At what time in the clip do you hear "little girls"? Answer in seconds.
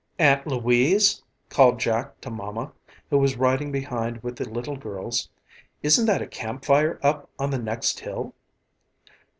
4.49-5.29